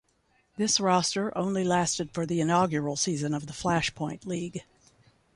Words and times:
This 0.57 0.79
roster 0.79 1.31
only 1.37 1.63
lasted 1.63 2.11
for 2.11 2.25
the 2.25 2.41
inaugural 2.41 2.95
season 2.95 3.35
of 3.35 3.45
the 3.45 3.53
Flashpoint 3.53 4.25
league. 4.25 4.61